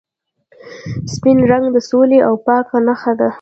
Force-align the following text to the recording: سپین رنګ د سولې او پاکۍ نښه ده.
سپین 1.13 1.37
رنګ 1.51 1.65
د 1.75 1.77
سولې 1.89 2.19
او 2.27 2.33
پاکۍ 2.45 2.79
نښه 2.85 3.13
ده. 3.19 3.27